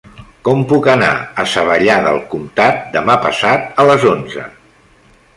[0.47, 1.09] Com puc anar
[1.41, 4.47] a Savallà del Comtat demà passat a les onze?